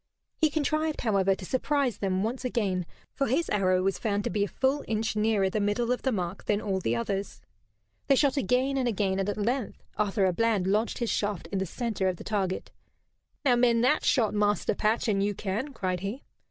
He 0.35 0.49
contrived, 0.49 1.01
however, 1.01 1.35
to 1.35 1.45
surprise 1.45 1.99
them 1.99 2.23
once 2.23 2.43
again, 2.43 2.87
for 3.13 3.27
his 3.27 3.51
arrow 3.51 3.83
was 3.83 3.99
found 3.99 4.23
to 4.23 4.31
be 4.31 4.43
a 4.43 4.47
full 4.47 4.83
inch 4.87 5.15
nearer 5.15 5.47
the 5.47 5.59
middle 5.59 5.91
of 5.91 6.01
the 6.01 6.11
mark 6.11 6.45
than 6.45 6.59
all 6.59 6.79
the 6.79 6.95
others. 6.95 7.39
They 8.07 8.15
shot 8.15 8.35
again 8.35 8.77
and 8.77 8.87
again, 8.87 9.19
and 9.19 9.29
at 9.29 9.37
length 9.37 9.83
Arthur 9.97 10.23
à 10.23 10.35
Bland 10.35 10.65
lodged 10.65 10.97
his 10.97 11.11
shaft 11.11 11.45
in 11.51 11.59
the 11.59 11.67
center 11.67 12.07
of 12.07 12.17
the 12.17 12.23
target. 12.23 12.71
"Now 13.45 13.55
mend 13.55 13.83
that 13.83 14.03
shot, 14.03 14.33
Master 14.33 14.73
Patch, 14.73 15.07
an 15.07 15.21
you 15.21 15.35
can," 15.35 15.71
cried 15.71 15.99
he. 15.99 16.23